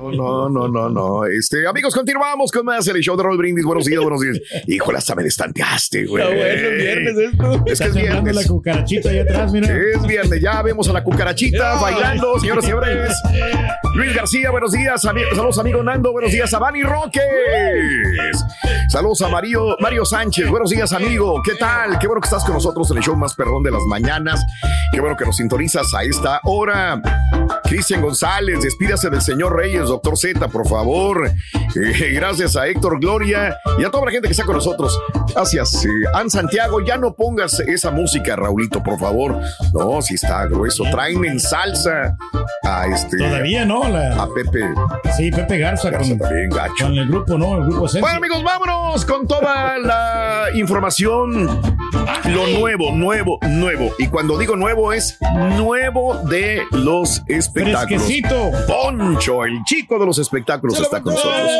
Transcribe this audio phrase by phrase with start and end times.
[0.00, 1.26] No, no, no, no.
[1.26, 3.64] Este, amigos, continuamos con más el show de Raúl Brindis.
[3.64, 4.40] Buenos días, buenos días.
[4.66, 6.22] Híjole, hasta me destanteaste, güey.
[6.22, 7.62] Está bueno, viernes esto.
[7.66, 8.34] Es que es viernes.
[8.34, 9.68] la cucarachita ahí atrás, mira.
[9.68, 13.14] Es viernes, ya vemos a la cucarachita bailando, señoras y señores.
[13.94, 15.02] Luis García, buenos días.
[15.02, 16.12] Saludos, amigo Nando.
[16.12, 17.22] Buenos días a Vani Roques.
[18.88, 20.48] Saludos a Mario, Mario Sánchez.
[20.48, 21.42] Buenos días, amigo.
[21.44, 21.98] ¿Qué tal?
[21.98, 24.44] Qué bueno que estás con nosotros en el show más perrón de las mañanas.
[24.92, 27.00] Qué bueno que nos sintonizas a esta hora.
[27.64, 31.30] Cristian González, despídase del señor Reyes, doctor Z, por favor.
[31.76, 34.98] Eh, gracias a Héctor Gloria y a toda la gente que está con nosotros.
[35.34, 35.84] Gracias.
[35.84, 39.40] Eh, Ann Santiago, ya no pongas esa música, Raulito, por favor.
[39.72, 40.84] No, si está grueso.
[40.90, 42.16] Tráeme en salsa
[42.64, 43.18] a este.
[43.18, 44.60] Todavía no, la- A Pepe.
[45.16, 46.84] Sí, Pepe Garza, Garza con, también, gacho.
[46.84, 47.56] con el grupo, ¿no?
[47.56, 47.86] El grupo.
[48.00, 51.60] Bueno, amigos, vámonos con toda la información.
[52.26, 53.92] Lo nuevo, nuevo, nuevo.
[53.98, 55.18] Y cuando digo nuevo es
[55.56, 58.04] nuevo de los espectáculos.
[58.04, 58.50] Fresquecito.
[58.66, 61.50] Poncho, el chico de los espectáculos, está con nosotros.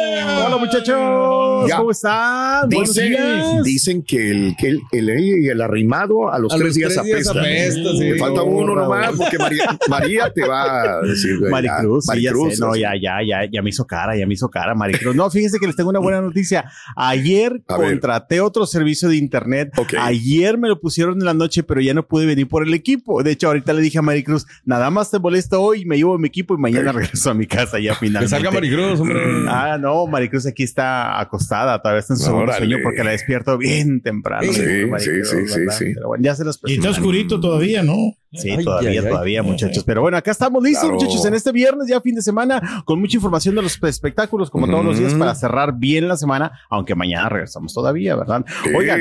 [0.47, 1.77] Hola muchachos, Ya.
[1.79, 2.69] ¿cómo están?
[2.69, 3.63] Dicen, días.
[3.65, 5.11] dicen que el, que el, el,
[5.51, 7.41] el arrimado a los A tres los días tres días apesta.
[7.41, 7.99] apesta, sí.
[8.13, 11.39] Te falta uno nomás porque María, María te va a decir.
[11.43, 14.27] ya, Maricruz, sí, ya Maricruz, sé, no, ya, ya, ya, ya me hizo cara, ya
[14.27, 15.15] me hizo cara, Maricruz.
[15.17, 16.71] No, fíjense que les tengo una buena noticia.
[16.97, 17.91] Ayer A ver.
[17.93, 19.73] contraté otro servicio de internet.
[20.01, 23.23] Ayer me lo pusieron en la noche, pero ya no pude venir por el equipo.
[23.23, 26.29] De hecho, ahorita le dije a Maricruz, nada más te molesta hoy, me llevo mi
[26.29, 28.29] equipo y mañana regreso a mi casa ya Que finalmente.
[28.29, 29.21] salga Maricruz, hombre.
[29.53, 33.59] Ah, no, Maricruz aquí está acostada, todavía está en su segundo sueño porque la despierto
[33.59, 34.43] bien temprano.
[34.53, 35.75] Sí, sí, Maricruz, sí, sí, ¿verdad?
[35.79, 35.85] sí.
[35.95, 37.95] Pero bueno, ya se los Y está oscurito todavía, ¿no?
[38.33, 39.05] Sí, Ay, todavía, ay, ay.
[39.09, 39.83] todavía, muchachos.
[39.85, 40.95] Pero bueno, acá estamos listos, Claro.
[40.95, 44.69] muchachos, en este viernes, ya fin de semana, con mucha información de los espectáculos, como
[44.69, 48.45] todos los días, para cerrar bien la semana, aunque mañana regresamos todavía, ¿verdad?
[48.65, 48.71] Sí.
[48.77, 49.01] Oigan,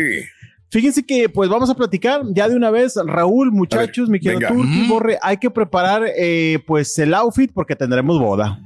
[0.70, 4.48] fíjense que pues vamos a platicar ya de una vez, Raúl, muchachos, mi querido.
[4.50, 4.90] Turki, Mm.
[4.90, 8.60] Borre, hay que preparar eh, pues el outfit porque tendremos boda.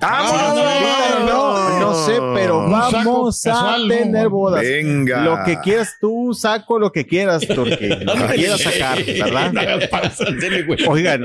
[1.84, 4.62] No sé, pero saco vamos a tener bodas.
[4.62, 5.24] Venga.
[5.24, 7.88] Lo que quieras tú, saco lo que quieras, Turki.
[7.88, 9.54] Lo que quieras sacar, ¿verdad?
[10.88, 11.24] Oigan,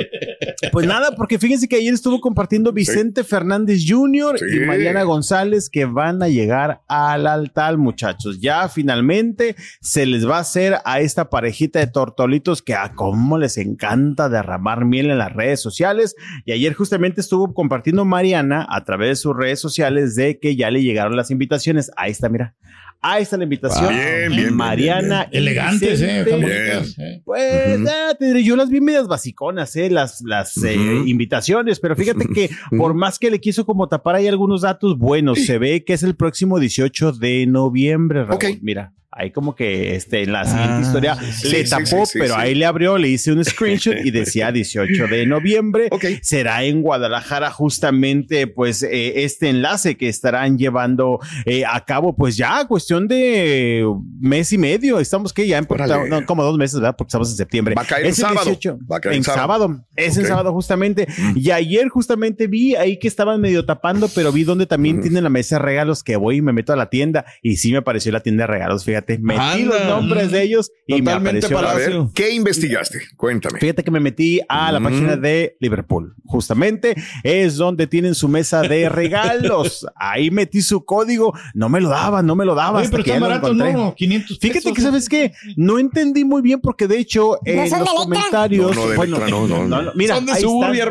[0.72, 4.38] pues nada, porque fíjense que ayer estuvo compartiendo Vicente Fernández Jr.
[4.38, 4.44] Sí.
[4.56, 8.40] y Mariana González que van a llegar al altar, muchachos.
[8.40, 13.38] Ya finalmente se les va a hacer a esta parejita de tortolitos que a cómo
[13.38, 16.14] les encanta derramar miel en las redes sociales.
[16.44, 20.70] Y ayer justamente estuvo compartiendo Mariana a través de sus redes sociales de que ya
[20.70, 21.90] le llegaron las invitaciones.
[21.96, 22.54] Ahí está, mira.
[23.00, 23.86] Ahí está la invitación.
[23.86, 25.28] Ah, bien, bien, bien, Mariana.
[25.30, 26.24] Elegantes, ¿eh?
[26.24, 26.94] Vicente.
[26.98, 27.22] ¿eh?
[27.24, 30.74] Pues ya te diré, yo las vi medias basiconas, eh, las, las eh,
[31.06, 35.38] invitaciones, pero fíjate que por más que le quiso como tapar ahí algunos datos buenos,
[35.44, 38.34] se ve que es el próximo 18 de noviembre, Raúl.
[38.34, 38.44] Ok.
[38.62, 38.92] Mira.
[39.10, 42.36] Ahí como que este, en la siguiente Ah, historia sí, le sí, tapó, sí, pero
[42.36, 45.88] ahí le abrió, le hice un screenshot y decía 18 de noviembre.
[45.90, 46.04] Ok.
[46.20, 52.36] Será en Guadalajara justamente pues eh, este enlace que estarán llevando eh, a cabo pues
[52.36, 53.82] ya cuestión de
[54.20, 55.00] mes y medio.
[55.00, 55.66] Estamos que ya en
[56.10, 56.94] no, como dos meses, ¿verdad?
[56.96, 57.74] Porque estamos en septiembre.
[57.74, 58.44] Va a caer en Es el sábado.
[58.44, 58.78] 18.
[58.92, 59.40] Va a caer en en sábado.
[59.64, 59.86] sábado.
[59.96, 60.28] Es en Ok.
[60.28, 61.06] sábado justamente.
[61.16, 61.32] Mm.
[61.36, 65.04] Y ayer justamente vi ahí que estaban medio tapando, pero vi donde también Ujú.
[65.04, 67.72] tienen la mesa de regalos que voy y me meto a la tienda y sí
[67.72, 68.97] me apareció la tienda de regalos, fíjate.
[69.20, 69.78] Metí Anda.
[69.78, 71.92] los nombres de ellos y me apareció A ver.
[72.14, 73.00] ¿qué investigaste?
[73.16, 73.58] Cuéntame.
[73.58, 74.84] Fíjate que me metí a la Mm.
[74.84, 76.14] página de Liverpool.
[76.24, 79.86] Justamente es donde tienen su mesa de regalos.
[79.96, 81.32] Ahí metí su código.
[81.54, 82.76] No me lo daban, no me lo daban.
[82.76, 83.72] Oye, hasta pero que están ya lo baratos, encontré.
[83.72, 83.94] ¿no?
[83.94, 85.32] 500 Fíjate que, ¿sabes qué?
[85.56, 88.74] No entendí muy bien porque de hecho en son los comentarios...
[88.76, 89.92] No, no, bueno, Electra, no, no, no.
[89.94, 90.86] mira, Son de Suburbia.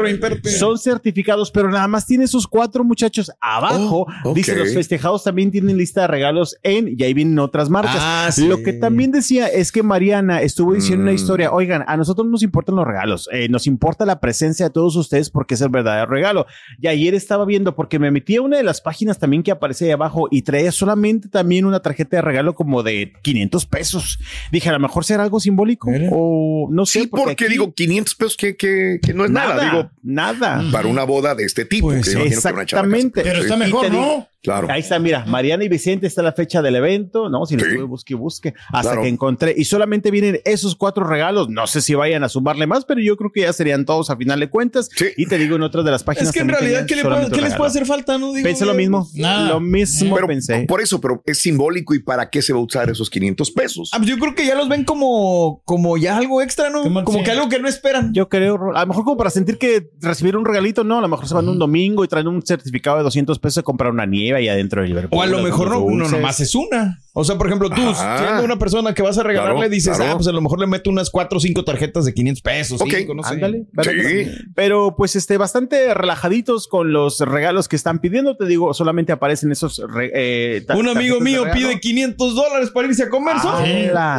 [0.58, 3.32] Son certificados, pero nada más tiene esos cuatro muchachos.
[3.42, 7.70] Abajo Oh, dice los festejados también tienen lista de regalos en y ahí vienen otras
[7.70, 7.97] marcas.
[8.28, 8.48] Ah, sí.
[8.48, 11.16] Lo que también decía es que Mariana estuvo diciendo una Mm.
[11.16, 11.52] historia.
[11.52, 14.96] Oigan, a nosotros no nos importan los regalos, eh, nos importa la presencia de todos
[14.96, 16.46] ustedes porque es el verdadero regalo.
[16.80, 19.86] Y ayer estaba viendo porque me metí a una de las páginas también que aparece
[19.86, 24.20] ahí abajo y traía solamente también una tarjeta de regalo como de 500 pesos.
[24.52, 26.10] Dije, a lo mejor será algo simbólico Mira.
[26.12, 27.02] o no sé.
[27.02, 30.64] Sí, porque, aquí digo 500 pesos que, que, que no es nada, digo, nada.
[30.72, 31.88] para una boda de este tipo.
[31.88, 33.22] Pues que imagino que una Exactamente.
[33.24, 34.28] Pero está mejor, digo- ¿no?
[34.44, 34.68] Claro.
[34.70, 37.46] Ahí está, mira, Mariana y Vicente está la fecha del evento, ¿no?
[37.46, 37.68] Si lo Sí.
[37.70, 39.02] estuve busque y busque, hasta Claro.
[39.02, 39.54] que encontré.
[39.58, 41.50] Y solamente vienen esos cuatro regalos.
[41.50, 44.16] No sé si vayan a sumarle más, pero yo creo que ya serían todos a
[44.16, 44.90] final de cuentas.
[44.96, 45.08] Sí.
[45.18, 46.30] Y te digo en otras de las páginas.
[46.30, 48.18] Es que en realidad, ¿qué, le puede- qué les puede hacer falta?
[48.18, 49.08] No digo, Pensé lo mismo.
[49.16, 49.50] Nada.
[49.50, 50.66] Lo mismo Pero pensé.
[50.68, 53.90] por eso, pero es simbólico y para qué se va a usar esos 500 pesos.
[53.94, 56.84] Ah, pues yo creo que ya los ven como, como ya algo extra, ¿no?
[56.84, 57.24] Como- Como sí.
[57.26, 58.14] que algo que no esperan.
[58.14, 61.08] Yo creo, a lo mejor como para sentir que recibieron un regalito, no, a lo
[61.08, 64.06] mejor se van un domingo y traen un certificado de 200 pesos a comprar una
[64.06, 65.20] nieve ahí adentro del Liverpool.
[65.20, 66.12] O a lo mejor no, uno dulces.
[66.12, 67.00] nomás es una.
[67.20, 68.20] O sea, por ejemplo, tú, Ajá.
[68.20, 70.12] siendo una persona que vas a regalarle, Claro, dices, claro.
[70.12, 72.80] ah, pues a lo mejor le meto unas cuatro o cinco tarjetas de 500 pesos.
[72.82, 72.90] Ok.
[72.96, 73.34] cinco, no sé.
[73.34, 74.26] Ándale, ¿verdad que Sí.
[74.26, 74.32] sí?
[74.54, 78.38] Pero pues este, bastante relajaditos con los regalos que están pidiendo.
[78.38, 79.82] Te digo, solamente aparecen esos.
[80.14, 83.36] eh, Un amigo mío pide 500 dólares para irse a comer.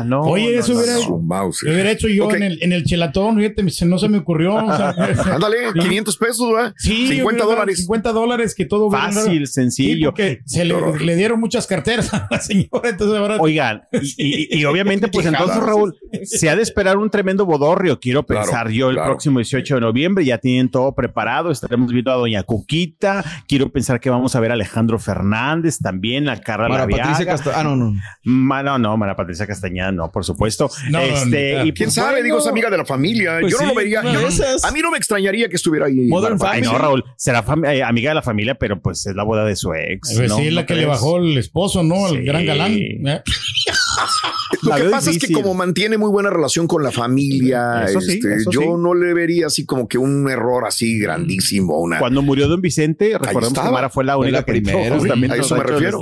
[0.04, 1.62] no, Oye, no, eso no, hubiera mouse.
[1.62, 4.56] Hubiera hecho yo en, el, en el chelatón, fíjate, se- no se me ocurrió.
[4.56, 4.90] o sea,
[5.34, 6.74] Ándale, 500 pesos, ¿verdad?
[6.76, 7.76] sí, 50 hubiera dado dólares.
[7.78, 8.90] 50 dólares que todo.
[8.90, 10.08] Fácil, Sí, sencillo.
[10.10, 10.74] porque se le,
[11.04, 15.26] le dieron muchas carteras a la señora, entonces ahora Oigan, y, y- y obviamente, pues
[15.26, 15.94] entonces, Raúl,
[16.24, 19.10] se ha de esperar un tremendo bodorrio, quiero Claro, pensar yo, el claro.
[19.12, 24.00] próximo 18 de noviembre, ya tienen todo preparado, estaremos viendo a Doña Cuquita, quiero pensar
[24.00, 27.02] que vamos a ver a Alejandro Fernández también, a Carla Para Laviaga.
[27.12, 27.94] Patricia Casta- Ah, no, no.
[28.24, 30.70] Ma- no, no, Mara Patricia Castañeda, no, por supuesto.
[30.90, 32.10] No, no, este, no, y ¿Quién pues, sabe?
[32.12, 33.38] bueno, Digo, es amiga de la familia.
[33.40, 34.02] Pues yo no lo vería.
[34.02, 34.28] yo
[34.62, 35.94] a mí no me extrañaría que estuviera ahí.
[36.08, 36.38] Modern.
[36.46, 39.56] Ay, no, Raúl, será eh, amiga de la familia, pero pues es la boda de
[39.56, 40.14] su ex.
[40.16, 40.36] Pues ¿no?
[40.36, 42.08] sí, es la ¿No que le bajó el esposo, ¿no?
[42.08, 42.24] El Sí.
[42.24, 42.77] gran galán.
[42.82, 43.22] ¿Eh?
[44.62, 48.12] Lo que pasa es que como mantiene muy buena relación con la familia, Eso sí,
[48.14, 48.66] este, eso yo sí.
[48.78, 51.78] no le vería así como que un error así grandísimo.
[51.80, 53.70] Una, Cuando murió Don Vicente, recordemos que.
[53.70, 56.00] Mara fue la Fue única la que primera, justamente a eso me refiero.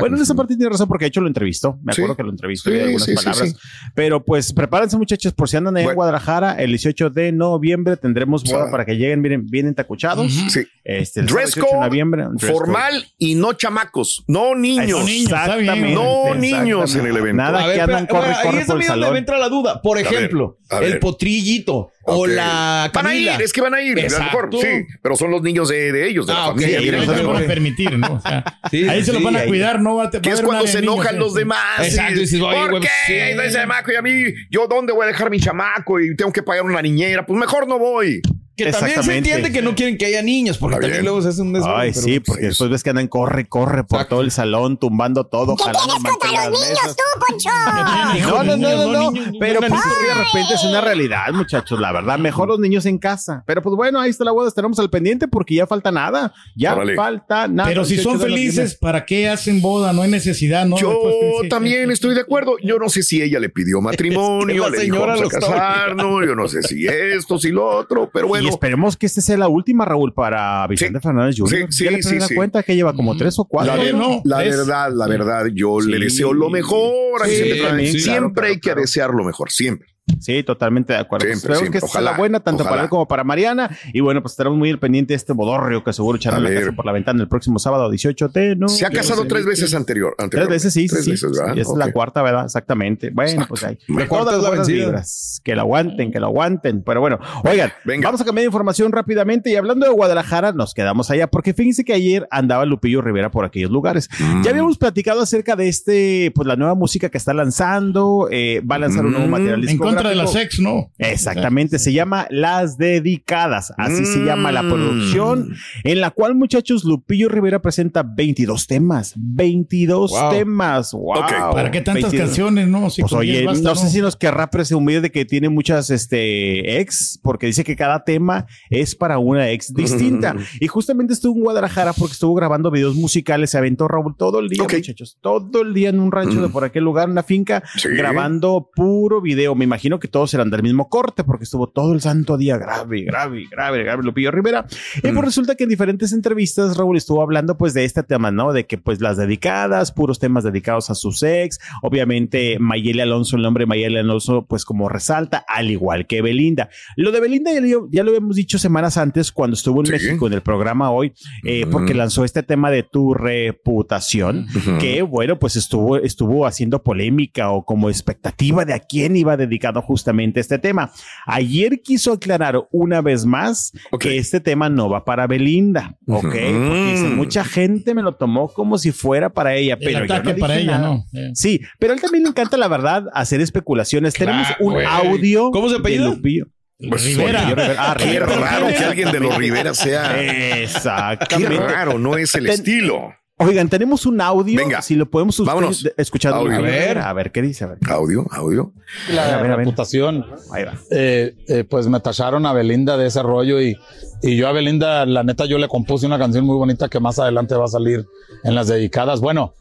[0.00, 1.78] Bueno, en esa parte tiene razón porque de hecho lo entrevistó.
[1.82, 2.00] Me Sí.
[2.00, 3.48] acuerdo que lo entrevistó Sí, y algunas palabras.
[3.50, 3.56] sí.
[3.94, 5.94] Pero pues prepárense muchachos por si andan ahí en.
[5.94, 10.32] Guadalajara el 18 de noviembre tendremos boda para que lleguen bien, bien entacuchados.
[10.32, 10.60] Sí.
[10.84, 12.24] Este, el Dress 18 de code noviembre.
[12.32, 12.52] dress code.
[12.52, 15.00] formal y no chamacos, no niños.
[15.00, 15.08] no.
[15.08, 17.42] Exactamente, No niños en el evento.
[17.42, 18.88] Nada A ver, que andan pero, corre, bueno, ahí corre es por a mí el
[18.88, 19.16] donde me salón.
[19.18, 19.82] entra la duda.
[19.82, 20.90] Por ver, ejemplo, a ver.
[20.92, 22.28] el potrillito o Ok.
[22.28, 23.34] la Van a Camila.
[23.36, 23.98] ir, es que van a ir.
[23.98, 24.66] A lo mejor, sí,
[25.02, 26.78] pero son los niños de, de ellos, de Ah, la familia.
[26.78, 28.12] Sí, directa, no se lo van a permitir, ¿no?
[28.14, 29.48] O sea, Sí, ahí se los sí, van a ahí.
[29.48, 31.38] cuidar, no va a Que a es cuando se enojan sí, los sí.
[31.38, 31.58] demás.
[31.80, 32.88] Exacto, y, dices, ¿Por qué?
[33.06, 33.12] sí.
[33.14, 34.12] Ese chamaco y a mí,
[34.50, 35.98] ¿yo dónde voy a dejar mi chamaco?
[36.00, 37.24] Y tengo que pagar una niñera.
[37.24, 38.20] Pues mejor no voy.
[38.56, 41.42] Que también se entiende que no quieren que haya niños, porque también luego se hace
[41.42, 41.82] un desmadre.
[41.82, 44.16] Ay, sí, porque sí, después ves que andan corre, corre por Exacto.
[44.16, 46.96] todo el salón, tumbando todo, ¿Qué tienes contra los niños mesas.
[46.96, 47.50] tú, Poncho?
[48.44, 51.80] No, no, no, no, Pero pues es que de repente es una realidad, muchachos.
[51.80, 53.42] La verdad, mejor los niños en casa.
[53.46, 54.48] Pero pues bueno, ahí está la boda.
[54.48, 56.32] Estaremos al pendiente porque ya falta nada.
[56.54, 56.94] Ya Órale.
[56.94, 57.68] falta nada.
[57.68, 59.92] Pero si 18 son felices, ¿para qué hacen boda?
[59.92, 60.78] No hay necesidad, ¿no?
[60.78, 62.56] Yo Después que también sí, estoy de acuerdo.
[62.62, 66.26] Yo no sé si ella le pidió matrimonio, la le dijo señora vamos a casarnos.
[66.26, 69.48] Yo no sé si esto, si lo otro, pero Y esperemos que esta sea la
[69.48, 71.66] última, Raúl, para Vicente Fernández Jr.
[71.72, 72.34] Sí, ya le sí, la sí.
[72.34, 73.74] cuenta que lleva como tres o cuatro.
[73.74, 75.90] La, Oye, ver- no, la es- verdad, la verdad, yo Sí.
[75.90, 77.22] le deseo lo mejor.
[77.22, 77.90] a Sí, Vicente Fernández.
[77.90, 78.80] claro, siempre claro, hay que claro.
[78.80, 79.93] desear lo mejor, siempre.
[80.20, 81.24] Sí, totalmente de acuerdo.
[81.26, 81.72] Siempre, Espero siempre.
[81.72, 82.70] que esta sea Ojalá, la buena, tanto ojalá.
[82.70, 83.70] para él como para Mariana.
[83.92, 86.54] Y bueno, pues estaremos muy al pendiente de este bodorrio que seguro echarán A la
[86.60, 88.68] casa por la ventana el próximo sábado 18 de no.
[88.68, 90.14] Se ha casado tres veces anterior.
[90.30, 91.10] Tres veces, sí, Tres sí.
[91.12, 91.56] veces, sí, ¿verdad?
[91.56, 92.44] y esa es la cuarta, ¿verdad?
[92.44, 93.10] Exactamente.
[93.10, 93.78] Bueno, pues ahí.
[94.08, 95.40] Cuarta las buenas vibras.
[95.42, 96.82] Que lo aguanten, que lo aguanten.
[96.82, 98.08] Pero bueno, oigan, Venga.
[98.08, 99.50] vamos a cambiar de información rápidamente.
[99.50, 103.44] Y hablando de Guadalajara, nos quedamos allá, porque fíjense que ayer andaba Lupillo Rivera por
[103.46, 104.08] aquellos lugares.
[104.18, 104.42] Mm.
[104.42, 108.28] Ya habíamos platicado acerca de este, pues la nueva música que está lanzando.
[108.30, 109.30] eh, va a lanzar un nuevo Mm.
[109.30, 110.90] material En contra de las ex, ¿no?
[110.98, 114.68] Exactamente, se llama Las Dedicadas, así se llama la Mm.
[114.68, 115.54] producción,
[115.84, 120.30] en la cual, muchachos, Lupillo Rivera presenta 22 temas, 22 Wow.
[120.30, 121.14] temas, wow.
[121.52, 122.26] ¿Para qué tantas 22.
[122.26, 122.90] canciones, no?
[122.90, 126.80] Si Pues oye, basta, no sé si nos querrá presumir de que tiene muchas este,
[126.80, 130.34] ex, porque dice que cada tema es para una ex distinta.
[130.60, 134.48] y justamente estuvo en Guadalajara porque estuvo grabando videos musicales, se aventó Raúl todo el
[134.48, 137.62] día, muchachos, todo el día en un rancho de por aquel lugar, en una finca,
[137.76, 137.88] Sí.
[137.88, 139.54] grabando puro video.
[139.54, 143.02] Me imagino que todos eran del mismo corte porque estuvo todo el santo día grave,
[143.02, 144.66] grave, grave, grave Lupillo Rivera.
[144.96, 148.52] Y pues resulta que en diferentes entrevistas Raúl estuvo hablando pues de este tema, ¿no?
[148.52, 151.58] De que pues las dedicadas, puros temas dedicados a sus ex.
[151.82, 156.70] Obviamente Mayeli Alonso, el nombre Mayeli Alonso pues como resalta, al igual que Belinda.
[156.96, 159.92] Lo de Belinda ya lo, ya lo habíamos dicho semanas antes cuando estuvo en Sí.
[159.92, 161.12] México en el programa hoy,
[161.44, 161.98] eh, porque Ujú.
[161.98, 164.46] lanzó este tema de tu reputación
[164.80, 169.73] que bueno, pues estuvo, estuvo haciendo polémica o como expectativa de a quién iba dedicado
[169.82, 170.90] justamente este tema.
[171.26, 174.02] Ayer quiso aclarar una vez más Ok.
[174.02, 176.22] que este tema no va para Belinda, ¿ok?
[176.22, 180.14] Porque dice, mucha gente me lo tomó como si fuera para ella, El pero yo
[180.14, 180.94] ataque no para dije ella, nada.
[180.94, 181.04] ¿no?
[181.12, 181.30] Eh.
[181.34, 184.14] Sí, pero a él también le encanta, la verdad, hacer especulaciones.
[184.14, 184.86] Tenemos un güey.
[184.86, 186.04] audio ¿Cómo se de apellida?
[186.06, 186.46] Lupillo.
[186.88, 187.46] Pues, Rivera.
[187.78, 188.26] Ah, Qué Rivera.
[188.26, 190.12] raro que alguien de los Rivera sea.
[190.18, 191.56] Qué Exactamente.
[191.58, 193.14] raro, no es el Ten- estilo.
[193.36, 194.56] Oigan, tenemos un audio.
[194.56, 194.80] Venga.
[194.80, 195.84] Si lo podemos Vámonos.
[195.96, 196.34] escuchar.
[196.34, 196.56] Audio.
[196.56, 196.98] A ver.
[196.98, 197.64] a ver qué dice.
[197.64, 197.78] A ver.
[197.88, 198.72] Audio, audio.
[199.12, 199.56] la A ver, a ver.
[199.66, 200.74] reputación, Ahí va.
[200.92, 203.76] eh, eh, pues me tacharon a Belinda de ese rollo y,
[204.22, 207.18] y yo a Belinda, la neta, yo le compuse una canción muy bonita que más
[207.18, 208.06] adelante va a salir
[208.44, 209.20] en las dedicadas.
[209.20, 209.52] Bueno,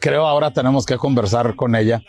[0.00, 2.02] creo ahora tenemos que conversar con ella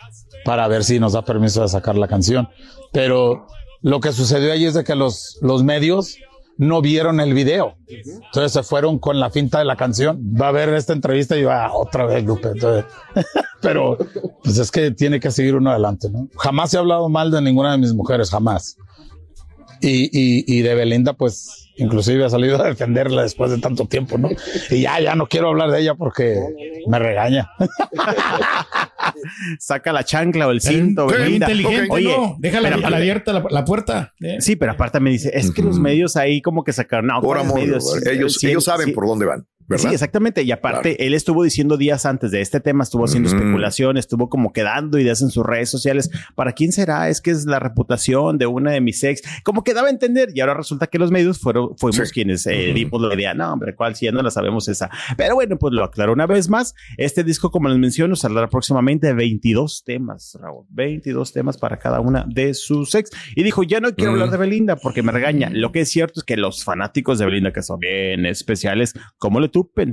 [0.44, 2.48] para ver si nos da permiso de sacar la canción.
[2.92, 3.46] Pero
[3.82, 6.16] lo que sucedió allí es de que los, los medios
[6.58, 7.76] no vieron el video.
[7.88, 10.20] Entonces se fueron con la finta de la canción.
[10.40, 12.48] Va a ver esta entrevista y va otra vez, Lupe.
[12.48, 12.84] Entonces,
[13.60, 13.98] pero
[14.42, 16.28] pues es que tiene que seguir uno adelante, ¿no?
[16.36, 18.76] Jamás he hablado mal de ninguna de mis mujeres, jamás.
[19.80, 24.18] Y, y, y de Belinda, pues inclusive ha salido a defenderla después de tanto tiempo,
[24.18, 24.28] ¿no?
[24.70, 26.38] Y ya, ya no quiero hablar de ella porque
[26.86, 27.50] me regaña.
[29.58, 31.06] Saca la chancla o el cinto.
[31.06, 31.50] Belinda.
[31.50, 32.36] inteligente, Oye, ¿no?
[32.38, 34.12] Déjala pero- la abierta la, la puerta.
[34.20, 34.36] ¿eh?
[34.40, 37.06] Sí, pero aparte me dice, es que los medios ahí como que sacaron.
[37.06, 38.06] No, Por ¿cuáles amor, medios?
[38.06, 38.92] ellos, Sí, ellos saben sí.
[38.92, 39.88] por dónde van, ¿verdad?
[39.88, 40.42] Sí, exactamente.
[40.42, 43.38] Y aparte, él estuvo diciendo días antes de este tema, estuvo haciendo Ujú.
[43.38, 46.10] especulación, estuvo como quedando ideas en sus redes sociales.
[46.34, 47.08] ¿Para quién será?
[47.08, 49.22] Es que es la reputación de una de mis ex.
[49.44, 50.30] Como que daba a entender.
[50.34, 52.14] Y ahora resulta que los medios fueron, fuimos Sí.
[52.14, 53.34] quienes eh, dimos la idea.
[53.34, 53.94] No, hombre, ¿cuál?
[53.94, 54.90] Si ya no la sabemos esa.
[55.16, 56.74] Pero bueno, pues lo aclaro una vez más.
[56.96, 60.66] Este disco, como les menciono, saldrá próximamente 22 temas, Raúl.
[60.70, 63.10] 22 temas para cada una de sus ex.
[63.36, 65.50] Y dijo, ya no quiero hablar de Belinda porque me regaña.
[65.52, 69.40] Lo que es cierto es que los fanáticos de Belinda, que son bien especiales, como
[69.40, 69.48] le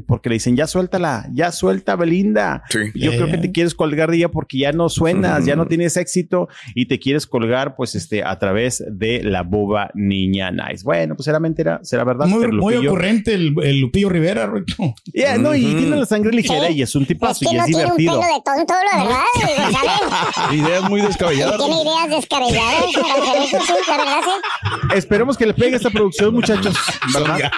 [0.07, 2.63] porque le dicen, ya suéltala, ya suelta Belinda.
[2.69, 2.79] Sí.
[2.95, 5.97] Yo creo que te quieres colgar de ella porque ya no suenas, ya no tienes
[5.97, 10.83] éxito y te quieres colgar, pues, este, a través de la boba niña nice.
[10.83, 12.25] Bueno, pues será mentira, será verdad.
[12.27, 14.75] Muy, pero muy Lupillo- ocurrente el, el Lupillo Rivera, Roito.
[15.13, 15.77] Yeah, no, y Ujú.
[15.77, 16.73] tiene la sangre ligera Sí.
[16.73, 18.19] y es un Es tipazo que y no es tiene un divertido.
[18.21, 20.59] pelo de tonto, la verdad, ¿saben?
[20.59, 21.57] Ideas muy descabelladas.
[21.57, 24.97] Tiene ideas descabelladas, para hacer eso, sí, la verdad, sí.
[24.97, 26.75] Esperemos que le pegue esta producción, muchachos.
[27.13, 27.51] ¿verdad?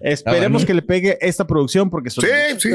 [0.00, 2.68] Esperemos que le pegue esta producción porque son Sí, sí,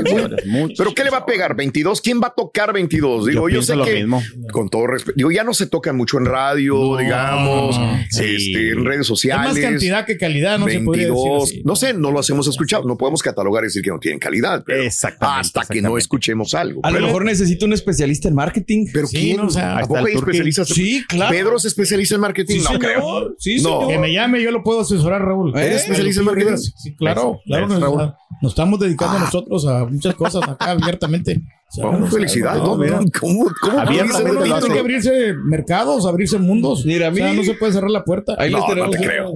[0.45, 1.55] muchas Pero ¿qué le va a pegar?
[1.55, 2.01] ¿22?
[2.03, 3.25] ¿Quién va a tocar 22?
[3.27, 4.21] Digo, yo, sé lo que, mismo.
[4.51, 7.75] con todo respeto, digo, ya no se tocan mucho en radio, No, digamos.
[8.09, 8.23] Sí.
[8.51, 9.53] este, en redes Es sociales.
[9.53, 11.63] más cantidad que calidad, no se podría 22, decir así.
[11.65, 14.63] no sé, no lo hacemos escuchado, no podemos catalogar y decir que no tienen calidad,
[14.65, 16.81] pero Exactamente, hasta que no escuchemos algo.
[16.83, 18.87] A lo mejor necesita un especialista en marketing.
[18.93, 19.37] pero Sí, ¿quién?
[19.37, 20.67] no, o sea, ¿A poco hay especialistas?
[20.69, 21.31] Sí, claro.
[21.31, 22.55] ¿Pedro es especialista en marketing?
[22.55, 22.79] Sí, no señor.
[22.79, 23.35] creo.
[23.37, 23.61] Sí, No.
[23.81, 23.87] señor.
[23.89, 25.57] Que me llame, yo lo puedo asesorar, Raúl.
[25.57, 25.83] ¿Eres ¿Eh?
[25.83, 26.55] especialista en marketing?
[26.77, 27.41] Sí, claro, ¿Ves?
[27.45, 27.67] claro.
[27.67, 31.39] ¿Ves, Nos, nos estamos dedicando nosotros a muchas cosas acá abiertamente.
[31.69, 32.61] O sea, o sea, felicidades.
[32.63, 32.99] no, ¿no?
[33.19, 36.85] ¿Cómo, cómo Abiertamente lo tiene que abrirse mercados, abrirse mundos.
[36.85, 38.35] Mira, a O sea, mí- no se puede cerrar la puerta.
[38.37, 38.91] Ahí les No, no tenemos.
[38.97, 39.33] te creo.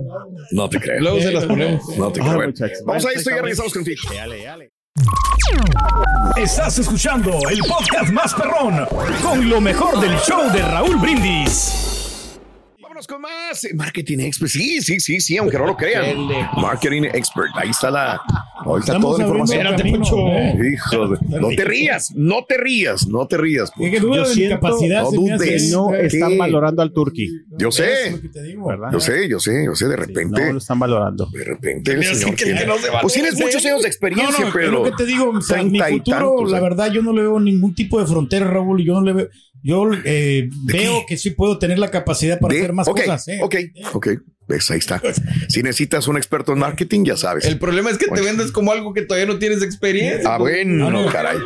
[0.52, 1.00] No te creo.
[1.02, 1.82] Luego se las ponemos.
[1.98, 2.36] No te Ah, creo.
[2.36, 2.78] Bueno, muchachos.
[2.86, 4.02] Vamos a Bueno, esto y regresamos contigo.
[4.14, 4.72] Dale, dale.
[6.38, 8.86] Estás escuchando el podcast más perrón
[9.24, 11.95] con lo mejor del show de Raúl Brindis.
[12.96, 13.68] Vámonos con más.
[13.76, 14.50] Marketing Expert.
[14.52, 16.16] Sí, sí, sí, sí, aunque no lo crean.
[16.56, 17.50] Marketing Expert.
[17.56, 18.14] Ahí está la.
[18.14, 18.20] Ahí
[18.80, 19.76] está Estamos toda la información.
[19.76, 20.58] camino, ¿eh?
[20.74, 23.70] Hijo de- No te rías, no te rías, no te rías.
[23.78, 25.04] Es que duda Yo de mi siento- capacidad.
[25.04, 25.72] no dudes.
[25.74, 26.38] No están ¿Qué?
[26.38, 28.72] valorando al Turqui, Yo es sé, lo que te digo.
[28.94, 29.88] yo sé, yo sé, yo sé.
[29.90, 31.28] De repente, No lo están valorando.
[31.34, 33.44] de repente, el sí señor que- tiene- que no se Pues tienes ¿sí?
[33.44, 34.72] muchos años de experiencia, no, es pero.
[34.72, 37.12] lo que te digo, o sea, mi treinta y futuro, tantos, la verdad, yo no
[37.12, 39.28] le veo ningún tipo de frontera, Raúl, y yo no le veo,
[39.66, 43.28] yo eh, veo que sí puedo tener la capacidad para de- hacer más cosas.
[43.28, 43.40] ¿eh?
[43.42, 43.56] Ok,
[43.94, 44.08] ok.
[44.48, 44.70] ¿Ves?
[44.70, 45.02] Ahí está.
[45.50, 47.46] Si necesitas un experto en marketing, ya sabes.
[47.46, 50.36] El problema es que te vendes como algo que todavía no tienes experiencia.
[50.36, 51.12] Ah, bueno, No, no.
[51.12, 51.38] caray.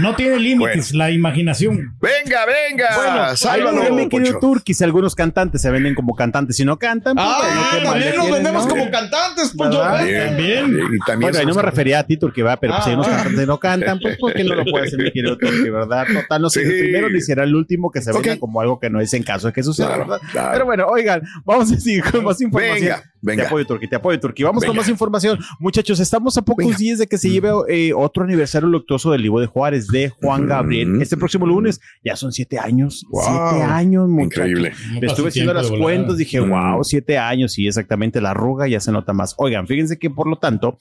[0.00, 1.96] No tiene límites la imaginación.
[2.00, 2.86] Venga, venga.
[2.96, 4.38] Bueno, sálvalo, ahí mi querido Poncho.
[4.40, 8.30] Turqui, si algunos cantantes se venden como cantantes y no cantan, pues, Ah, también nos
[8.30, 8.70] vendemos ¿no?
[8.70, 9.78] como cantantes, Poncho.
[9.78, 10.04] ¿Verdad?
[10.04, 10.70] Bien, Bien.
[10.74, 10.88] bien.
[10.94, 12.94] Y también Bueno, ahí no me refería a ti, Turqui, va, pero pues, si hay
[12.96, 13.16] unos Ah.
[13.16, 16.06] cantantes no cantan, pues ¿por qué no lo puede hacer mi querido Turqui, verdad?
[16.12, 16.72] Total, no sé, Sí.
[16.72, 19.22] el primero ni será el último que se venda como algo que no es en
[19.22, 20.28] caso de que suceda, Claro, ¿verdad?
[20.30, 20.50] claro.
[20.52, 22.80] Pero bueno, oigan, vamos a seguir con más información.
[22.80, 23.42] Venga, venga.
[23.42, 24.42] Te apoyo, Turqui, te apoyo, Turqui.
[24.42, 25.38] Vamos con más información.
[25.60, 26.78] Muchachos, estamos a pocos Venga.
[26.78, 30.40] días de que se lleve eh, otro aniversario luctuoso del Ivo de Juárez, de Juan
[30.42, 30.48] Ujú.
[30.50, 31.02] Gabriel.
[31.02, 33.04] Este próximo lunes ya son siete años.
[33.10, 33.22] Wow.
[33.22, 34.48] Siete años, muchachos.
[34.48, 34.72] Increíble.
[35.00, 36.50] Le estuve haciendo las cuentas, dije, Mm.
[36.50, 39.34] wow, siete años, sí, exactamente, la arruga ya se nota más.
[39.38, 40.78] Oigan, fíjense que por lo tanto,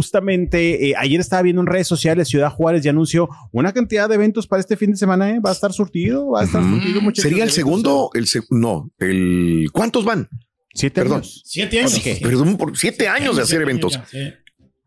[0.00, 4.16] justamente eh, ayer estaba viendo en redes sociales, Ciudad Juárez ya anunció una cantidad de
[4.16, 5.40] eventos para este fin de semana, ¿eh?
[5.40, 7.22] Va a estar surtido, va a estar surtido, muchachos.
[7.30, 8.10] ¿Sería el segundo?
[8.14, 10.28] El seg- no, el ¿cuántos van?
[10.76, 11.18] Siete Perdón.
[11.18, 11.42] años.
[11.44, 12.00] Siete años.
[12.02, 12.18] ¿Qué?
[12.22, 13.96] Perdón por siete años de hacer eventos.
[13.96, 14.32] años, sí.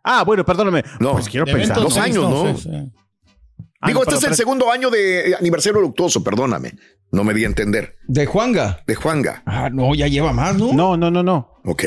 [0.04, 0.84] Ah, bueno, perdóname.
[1.00, 1.76] No, pues quiero pensar.
[1.78, 2.56] Dos años, ¿no?
[2.58, 2.92] sí, sí.
[3.82, 6.74] Ah, Digo, no, este es el segundo año de aniversario luctuoso, perdóname.
[7.12, 7.96] No me di a entender.
[8.08, 8.84] De Juanga.
[8.86, 9.42] De Juanga.
[9.46, 10.74] Ah, no, ya lleva más, ¿no?
[10.74, 11.62] No, no, no, no.
[11.64, 11.84] Ok.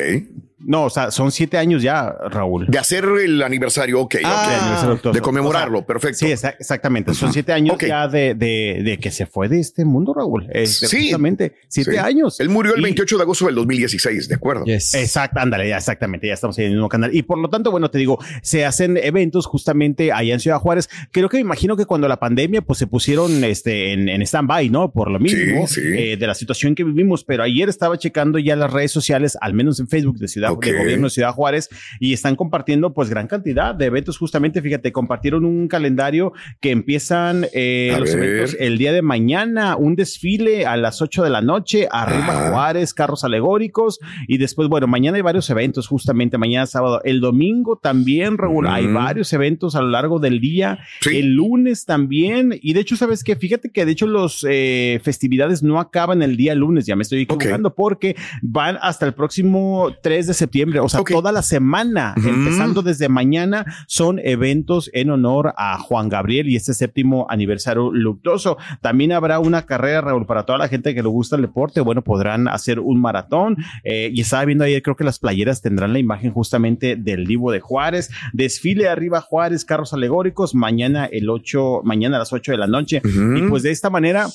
[0.65, 2.67] No, o sea, son siete años ya, Raúl.
[2.67, 4.15] De hacer el aniversario, ok.
[4.23, 4.49] Ah, ok.
[4.49, 5.13] de aniversario luctuoso.
[5.15, 6.17] De conmemorarlo, O sea, perfecto.
[6.19, 7.13] Sí, exa- exactamente.
[7.13, 10.47] Son siete años ya de, de, de que se fue de este mundo, Raúl.
[10.51, 11.01] Este, Sí.
[11.03, 11.53] Justamente.
[11.67, 11.97] Siete Sí.
[11.97, 12.39] años.
[12.39, 14.65] Él murió el Y- 28 de agosto del 2016, ¿de acuerdo?
[14.65, 14.93] Yes.
[14.93, 17.13] Exacto, ándale, ya exactamente, ya estamos ahí en el mismo canal.
[17.15, 20.89] Y por lo tanto, bueno, te digo, se hacen eventos justamente allá en Ciudad Juárez.
[21.11, 24.69] Creo que me imagino que cuando la pandemia, pues se pusieron este, en, en stand-by,
[24.69, 24.91] ¿no?
[24.91, 25.87] Por lo mismo Sí, sí.
[25.95, 27.23] eh, de la situación que vivimos.
[27.23, 30.65] Pero ayer estaba checando ya las redes sociales, al menos en Facebook de Ciudad Ok.
[30.65, 31.69] del gobierno de Ciudad Juárez
[31.99, 34.17] y están compartiendo pues gran cantidad de eventos.
[34.17, 38.23] Justamente, fíjate, compartieron un calendario que empiezan eh, los ver.
[38.23, 42.49] eventos el día de mañana, un desfile a las 8 de la noche, arriba.
[42.51, 47.01] Juárez, carros alegóricos y después, bueno, mañana hay varios eventos, justamente mañana sábado.
[47.03, 48.93] El domingo también, Raúl, hay Ujú.
[48.95, 50.79] varios eventos a lo largo del día.
[51.01, 51.17] Sí.
[51.17, 52.57] El lunes también.
[52.61, 53.35] Y de hecho, ¿sabes qué?
[53.35, 57.21] Fíjate que de hecho los eh, festividades no acaban el día lunes, ya me estoy
[57.21, 60.42] equivocando, porque van hasta el próximo 3 de septiembre,
[60.81, 66.49] o sea, toda la semana, empezando desde mañana, son eventos en honor a Juan Gabriel
[66.49, 68.57] y este séptimo aniversario luctuoso.
[68.81, 72.03] También habrá una carrera, Raúl, para toda la gente que le gusta el deporte, bueno,
[72.03, 73.57] podrán hacer un maratón.
[73.83, 77.51] eh, y estaba viendo ayer, creo que las playeras tendrán la imagen justamente del Divo
[77.51, 78.09] de Juárez.
[78.33, 83.01] Desfile arriba Juárez, carros alegóricos, mañana el 8, mañana a las 8 de la noche.
[83.03, 84.27] Y pues de esta manera,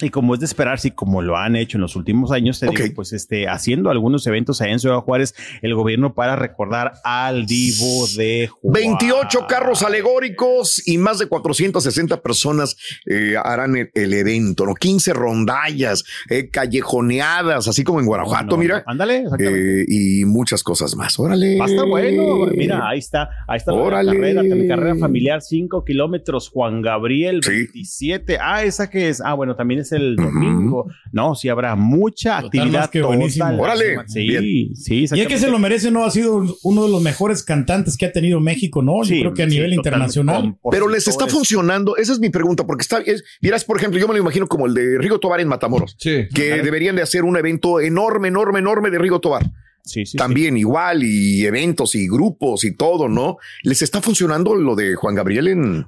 [0.00, 2.68] y como es de esperarse y como lo han hecho en los últimos años, te
[2.68, 2.78] Ok.
[2.80, 7.46] digo, pues este, haciendo algunos eventos allá en Ciudad Juárez, el gobierno para recordar al
[7.46, 8.84] Divo de Juárez.
[8.84, 12.76] 28 carros alegóricos y más de 460 personas
[13.06, 14.74] eh, harán el, el evento, ¿no?
[14.74, 18.82] 15 rondallas, eh, callejoneadas, así como en Guanajuato, mira.
[18.86, 21.18] Ándale, eh, y muchas cosas más.
[21.18, 21.58] Órale.
[21.58, 22.46] Va a estar bueno.
[22.56, 23.28] Mira, ahí está.
[23.46, 26.48] Ahí está la carrera, mi carrera familiar, 5 kilómetros.
[26.50, 27.50] Juan Gabriel, Sí.
[27.50, 28.38] 27.
[28.40, 29.20] Ah, esa que es.
[29.20, 30.86] Ah, bueno, también es el domingo.
[31.12, 32.90] No, sí habrá mucha Total, actividad.
[32.90, 33.96] que la Órale.
[34.06, 34.76] Sí, Bien.
[34.76, 36.04] sí, Y es que se lo merece, ¿no?
[36.04, 39.02] Ha sido uno de los mejores cantantes que ha tenido México, ¿no?
[39.04, 40.56] Yo creo que a sí, nivel internacional.
[40.70, 41.96] Pero les está funcionando.
[41.96, 44.66] Esa es mi pregunta, porque está, es, dirás, por ejemplo, yo me lo imagino como
[44.66, 46.26] el de Rigo Tobar en Matamoros, Sí.
[46.34, 49.44] que deberían de hacer un evento enorme, enorme, enorme de Rigo Tobar.
[49.84, 50.16] Sí, sí, sí.
[50.18, 53.38] También igual, y eventos y grupos y todo, ¿no?
[53.62, 55.86] ¿Les está funcionando lo de Juan Gabriel en,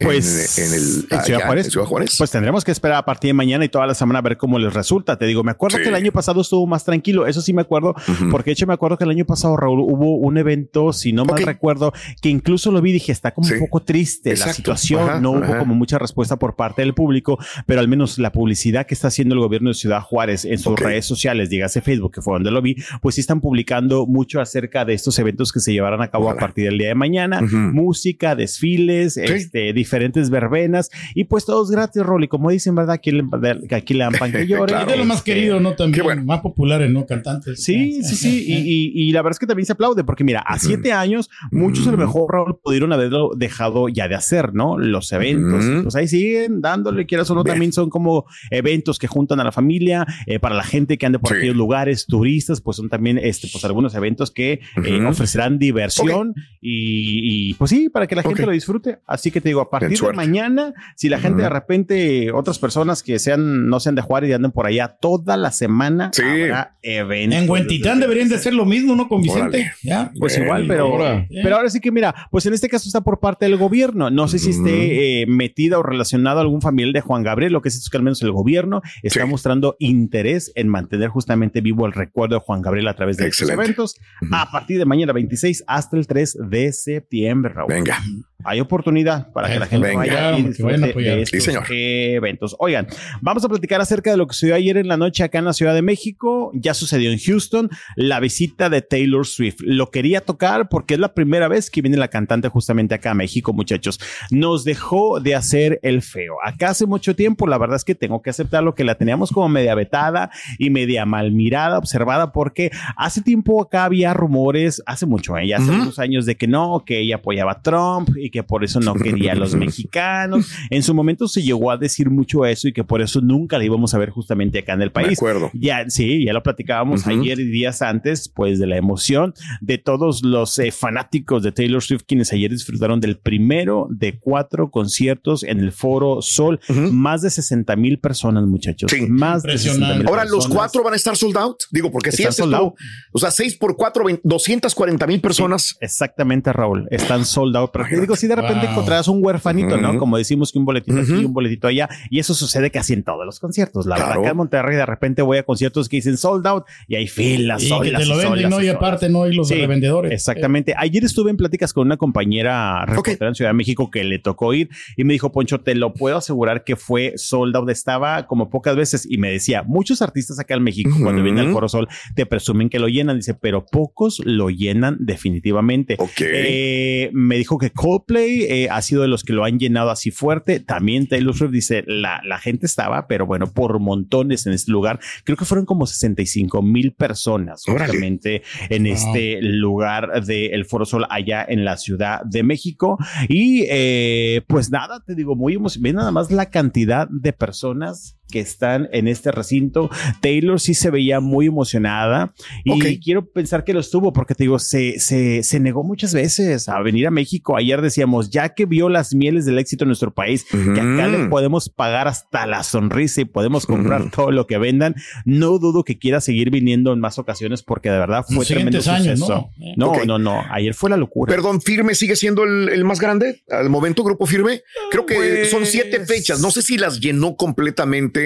[0.00, 1.64] Pues en, en el en Ciudad allá, Juárez.
[1.66, 2.14] en Ciudad Juárez?
[2.16, 4.58] Pues tendremos que esperar a partir de mañana y toda la semana a ver cómo
[4.58, 5.18] les resulta.
[5.18, 5.82] Te digo, me acuerdo Sí.
[5.82, 7.26] que el año pasado estuvo más tranquilo.
[7.26, 7.94] Eso sí me acuerdo,
[8.30, 11.24] porque de hecho me acuerdo que el año pasado, Raúl, hubo un evento, si no
[11.24, 13.54] mal recuerdo, que incluso lo vi y dije, está como Sí.
[13.54, 15.02] un poco triste la situación.
[15.08, 18.86] Ajá, no hubo como mucha respuesta por parte del público, pero al menos la publicidad
[18.86, 22.22] que está haciendo el gobierno de Ciudad Juárez en sus redes sociales, dígase Facebook, que
[22.22, 25.72] fue donde lo vi, pues sí están publicando mucho acerca de estos eventos que se
[25.72, 26.38] llevarán a cabo Ojalá.
[26.38, 27.40] a partir del día de mañana.
[27.42, 32.28] Música, desfiles, este, diferentes verbenas y pues todos gratis, Rolly.
[32.28, 32.94] Como dicen, ¿verdad?
[32.96, 33.24] Aquí le,
[33.68, 34.66] que aquí le dan pan que llore.
[34.72, 34.86] Claro.
[34.86, 35.72] Es de los más Este, queridos, ¿no?
[35.74, 36.24] También bueno.
[36.24, 37.06] más populares, ¿no?
[37.06, 37.62] Cantantes.
[37.64, 38.44] Sí, sí, sí.
[38.46, 41.30] Y, y- y la verdad es que también se aplaude, porque mira, a siete años,
[41.50, 44.78] muchos a lo mejor Raúl, pudieron haberlo dejado ya de hacer, ¿no?
[44.78, 45.64] Los eventos.
[45.82, 49.52] Pues ahí siguen dándole, quieras o no, también son como eventos que juntan a la
[49.52, 51.36] familia, eh, para la gente que ande por Sí.
[51.38, 57.50] aquellos lugares, turistas, pues son también este, pues algunos eventos que eh, ofrecerán diversión y,
[57.50, 58.98] y, pues sí, para que la gente lo disfrute.
[59.06, 63.02] Así que te digo, a partir de mañana, si la gente de repente, otras personas
[63.02, 66.22] que sean, no sean de Juárez y anden por allá toda la semana, Sí.
[66.22, 67.38] habrá eventos.
[67.42, 69.08] En Huentitán deberían de hacer lo mismo, ¿no?
[69.08, 69.58] Con Vicente.
[69.58, 69.72] Órale.
[69.82, 70.10] Ya.
[70.18, 71.26] Pues igual, pero ahora.
[71.42, 74.10] pero ahora sí que mira, pues en este caso está por parte del gobierno.
[74.10, 77.52] No sé si esté eh, metida o relacionado a algún familiar de Juan Gabriel.
[77.52, 79.28] Lo que sí es que al menos el gobierno está Sí.
[79.28, 83.48] mostrando interés en mantener justamente vivo el recuerdo de Juan Gabriel a través de estos
[83.50, 83.96] eventos
[84.32, 87.72] a partir de mañana 26 hasta el 3 de septiembre, Raúl.
[87.72, 87.98] Venga.
[88.44, 89.98] Hay oportunidad para que la gente Venga.
[89.98, 91.64] vaya y disfrute Sí, estos señor.
[91.68, 92.54] eventos.
[92.60, 92.86] Oigan,
[93.20, 95.52] vamos a platicar acerca de lo que sucedió ayer en la noche acá en la
[95.52, 96.52] Ciudad de México.
[96.54, 99.56] Ya sucedió en Houston la visita de Taylor Swift.
[99.62, 103.14] Lo quería tocar porque es la primera vez que viene la cantante justamente acá a
[103.14, 103.98] México, muchachos.
[104.30, 106.36] Nos dejó de hacer el feo.
[106.44, 109.48] Acá hace mucho tiempo, la verdad es que tengo que aceptarlo que la teníamos como
[109.48, 115.36] media vetada y media mal mirada, observada, porque hace tiempo acá había rumores, hace mucho,
[115.36, 115.48] ¿eh?
[115.48, 115.82] ya hace Ujú.
[115.82, 118.94] unos años de que no, que ella apoyaba a Trump y que por eso no
[118.94, 120.46] quería a los mexicanos.
[120.70, 123.64] En su momento se llegó a decir mucho eso y que por eso nunca la
[123.64, 125.18] íbamos a ver justamente acá en el De país.
[125.18, 125.50] acuerdo.
[125.54, 127.10] Ya, sí, ya lo platicábamos Ujú.
[127.20, 131.82] ayer y días antes, pues de la emoción de todos los eh, fanáticos de Taylor
[131.82, 136.60] Swift, quienes ayer disfrutaron del primero de cuatro conciertos en el Foro Sol.
[136.68, 136.92] Ujú.
[136.92, 138.90] Más de 60 mil personas, muchachos.
[138.90, 139.02] Sí.
[139.08, 139.84] Más de Impresionante.
[139.86, 140.56] 60,000 Ahora, ¿los personas.
[140.56, 141.56] cuatro van a estar sold out?
[141.70, 142.74] Digo, porque si es sold esto, out.
[143.12, 145.76] o sea, seis por cuatro, vein- 240 mil personas.
[145.80, 146.86] Exactamente, Raúl.
[146.90, 147.70] Están sold out.
[147.72, 148.00] Pero Imagínate.
[148.06, 148.70] digo, si de repente Wow.
[148.72, 149.98] encontrarás un huerfanito, ¿no?
[149.98, 151.26] Como decimos que un boletito aquí, Ujú.
[151.28, 151.88] un boletito allá.
[152.10, 153.86] Y eso sucede casi en todos los conciertos.
[153.86, 154.08] La Claro.
[154.10, 157.06] verdad, acá en Monterrey de repente voy a conciertos que dicen sold out y hay
[157.08, 158.62] filas, Y que te lo venden, solas, ¿no?
[158.62, 159.26] Y aparte, ¿no?
[159.26, 160.12] Y los Sí, revendedores.
[160.12, 160.74] Exactamente.
[160.76, 164.52] Ayer estuve en pláticas con una compañera reportera en Ciudad de México que le tocó
[164.54, 167.70] ir y me dijo, Poncho, te lo puedo asegurar que fue sold out.
[167.70, 171.52] Estaba como pocas veces y me decía, muchos artistas acá en México cuando vienen al
[171.52, 173.16] Foro Sol te presumen que lo llenan.
[173.16, 175.96] Dice, pero pocos lo llenan definitivamente.
[175.98, 176.20] Ok.
[176.20, 179.90] Eh, me dijo que Coldplay Coldplay eh, ha sido de los que lo han llenado
[179.90, 180.60] así fuerte.
[180.60, 184.98] También Taylor Swift dice, la, la gente estaba, pero bueno, por montones en este lugar.
[185.24, 187.86] Creo que fueron como 65 mil personas Órale.
[187.86, 192.98] justamente en este lugar del Foro Sol allá en la Ciudad de México.
[193.28, 195.92] Y eh, pues nada, te digo, muy emocionante.
[195.92, 199.90] Nada más la cantidad de personas que están en este recinto.
[200.20, 203.00] Taylor sí se veía muy emocionada y Ok.
[203.02, 206.80] quiero pensar que lo estuvo porque te digo, se, se, se negó muchas veces a
[206.82, 207.56] venir a México.
[207.56, 211.26] Ayer decíamos, ya que vio las mieles del éxito en nuestro país, que acá le
[211.28, 215.98] podemos pagar hasta la sonrisa y podemos comprar todo lo que vendan, no dudo que
[215.98, 219.50] quiera seguir viniendo en más ocasiones porque de verdad fue tremendo años, suceso.
[219.56, 219.74] ¿no?
[219.76, 220.04] No, Ok.
[220.06, 220.42] no, no.
[220.50, 221.32] Ayer fue la locura.
[221.34, 224.62] Perdón, Firme sigue siendo el, el más grande al momento, Grupo Firme.
[224.90, 226.40] Creo que Pues- son siete fechas.
[226.40, 228.17] No sé si las llenó completamente,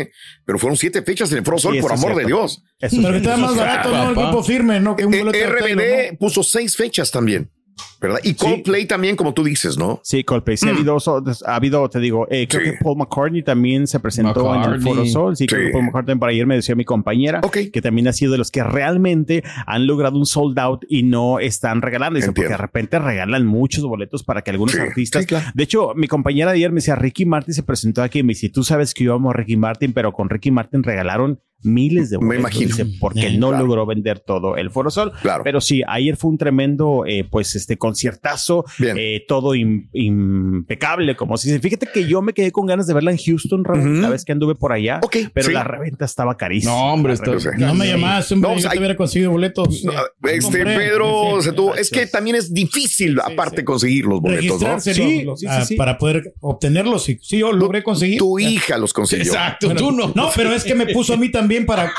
[0.44, 2.24] pero fueron siete fechas en el Foro Sol, Sí, por amor de.
[2.26, 2.62] Dios.
[2.78, 4.08] Eso Pero que es estaba más barato, ¿no?
[4.10, 4.96] El grupo firme, ¿no?
[4.96, 6.18] Que un Eh, RBD ¿no?
[6.18, 7.50] puso seis fechas también,
[8.00, 8.18] ¿verdad?
[8.22, 10.00] Y Coldplay también, como tú dices, ¿no?
[10.02, 10.56] Sí, Coldplay.
[10.56, 10.96] Sí, ha, habido,
[11.46, 12.64] ha habido, te digo, eh, creo Mm.
[12.64, 12.70] Sí.
[12.78, 14.80] que Paul McCartney también se presentó en el.
[14.82, 15.36] Foro Sol.
[15.36, 17.40] Sí, creo que Paul McCartney para ayer me decía mi compañera
[17.72, 21.38] que también ha sido de los que realmente han logrado un sold out y no
[21.38, 22.16] están regalando.
[22.16, 25.22] Dice, porque de repente regalan muchos boletos para que algunos Sí, artistas.
[25.22, 25.46] sí, claro.
[25.54, 28.30] De hecho, mi compañera de ayer me decía, Ricky Martin se presentó aquí y me
[28.32, 32.18] dice, tú sabes que íbamos a Ricky Martin, pero con Ricky Martin regalaron miles de
[32.18, 32.40] Me boletos.
[32.40, 32.76] imagino.
[32.76, 33.66] Dice, porque Sí, no claro.
[33.66, 35.12] logró vender todo el Foro Sol.
[35.22, 35.44] Claro.
[35.44, 38.96] Pero sí, ayer fue un tremendo, eh, pues, este conciertazo, Bien.
[38.98, 43.10] eh, todo im- impecable, como si Fíjate que yo me quedé con ganas de verla
[43.12, 45.52] en Houston, Raúl, la vez que anduve por allá, Ok, pero sí.
[45.52, 46.72] la reventa estaba carísima.
[46.72, 47.14] No, hombre,
[47.58, 49.84] No me llamaste, hombre, No, yo hay- te hubiera conseguido boletos.
[49.84, 50.64] No, Eh, este compré.
[50.64, 53.64] Pedro, Sí, se tuvo- es que también es difícil, aparte, sí.
[53.64, 54.80] conseguir los boletos, ¿no?
[54.80, 57.04] Sí, los- sí, ah, para poder obtenerlos.
[57.04, 58.18] Sí, sí, yo logré conseguir.
[58.18, 59.24] Tu hija los consiguió.
[59.24, 60.12] Exacto, Bueno, tú no.
[60.14, 61.92] No, pero es que me puso a mí también para,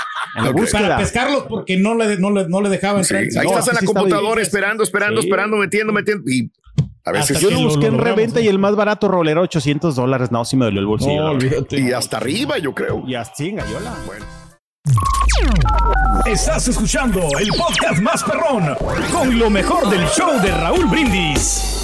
[0.53, 0.81] búsqueda.
[0.81, 3.43] para pescarlos porque no le, no le, no le dejaba Sí, entrar.
[3.43, 5.27] ahí No, estás en la sí computadora esperando, esperando, Sí.
[5.27, 6.29] esperando, metiendo, metiendo.
[6.29, 6.51] Y
[7.05, 8.45] a veces Hasta Yo lo lo busqué en logramos, reventa ¿no?
[8.45, 10.31] y el más barato rolero 800 dólares.
[10.31, 11.33] No, sí me dolió el bolsillo.
[11.33, 11.37] No,
[11.71, 13.03] y hasta arriba, yo creo.
[13.07, 13.93] y así en Gallola.
[14.05, 14.25] Bueno.
[16.25, 18.75] Estás escuchando el podcast más perrón
[19.11, 21.82] con lo mejor del show de Raúl Brindis.